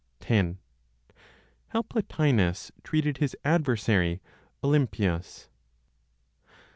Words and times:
X. 0.27 0.57
HOW 1.67 1.83
PLOTINOS 1.83 2.71
TREATED 2.83 3.17
HIS 3.19 3.35
ADVERSARY, 3.45 4.19
OLYMPIUS. 4.63 5.49